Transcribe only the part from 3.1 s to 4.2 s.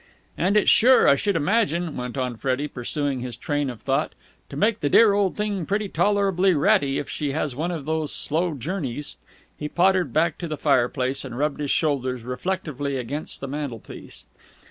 his train of thought,